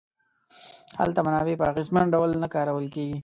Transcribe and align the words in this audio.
هلته 0.99 1.19
منابع 1.25 1.55
په 1.59 1.65
اغېزمن 1.71 2.05
ډول 2.13 2.29
نه 2.43 2.47
کارول 2.55 2.85
کیږي. 2.95 3.19